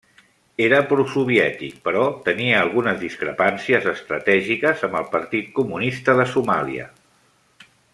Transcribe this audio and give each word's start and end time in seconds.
Era 0.67 0.77
pro 0.91 1.03
soviètic 1.15 1.75
però 1.89 2.05
tenia 2.29 2.57
algunes 2.63 2.99
discrepàncies 3.03 3.87
estratègiques 3.93 4.85
amb 4.89 5.01
el 5.03 5.09
Partit 5.15 5.55
Comunista 5.61 6.21
de 6.23 6.31
Somàlia. 6.37 6.93